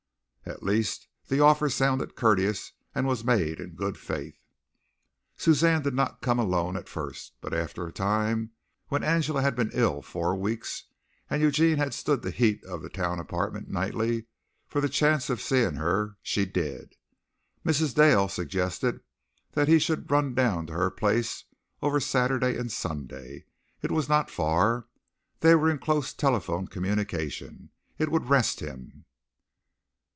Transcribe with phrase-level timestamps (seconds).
[0.43, 4.37] At least the offer sounded courteous and was made in good faith.
[5.37, 8.51] Suzanne did not come alone at first, but after a time,
[8.89, 10.85] when Angela had been ill four weeks
[11.29, 14.25] and Eugene had stood the heat of the town apartment nightly
[14.67, 16.95] for the chance of seeing her, she did.
[17.65, 17.95] Mrs.
[17.95, 18.99] Dale suggested
[19.53, 21.45] that he should run down to her place
[21.81, 23.45] over Saturday and Sunday.
[23.81, 24.87] It was not far.
[25.39, 27.69] They were in close telephone communication.
[27.97, 29.05] It would rest him.